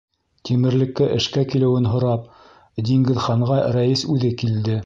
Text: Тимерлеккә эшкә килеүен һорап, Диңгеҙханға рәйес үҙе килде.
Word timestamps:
Тимерлеккә 0.49 1.09
эшкә 1.17 1.43
килеүен 1.51 1.87
һорап, 1.91 2.25
Диңгеҙханға 2.91 3.63
рәйес 3.79 4.09
үҙе 4.17 4.37
килде. 4.43 4.79